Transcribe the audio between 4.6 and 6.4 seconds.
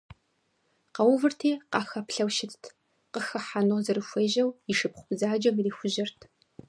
и шыпхъу бзаджэм ирихужьэрт.